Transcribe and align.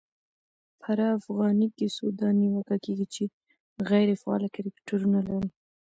پرا 0.81 1.09
فغانۍ 1.23 1.67
کیسو 1.77 2.05
دا 2.19 2.27
نیوکه 2.39 2.77
کېږي، 2.83 3.07
چي 3.13 3.23
غیري 3.89 4.15
فعاله 4.21 4.47
کرکټرونه 4.55 5.19
لري. 5.27 5.49